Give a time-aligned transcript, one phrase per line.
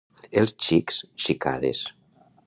[0.41, 1.83] Els xics, xicades.